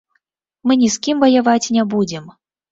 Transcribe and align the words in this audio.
Мы 0.69 0.77
ні 0.85 0.89
з 0.95 1.05
кім 1.09 1.23
ваяваць 1.27 1.71
не 1.79 1.87
будзем. 1.95 2.25